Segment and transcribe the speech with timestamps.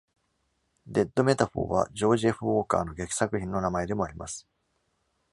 [0.89, 2.47] Dead Metaphor は、ジョージ F.
[2.47, 4.47] ウォーカーの劇作品の名前でもあります。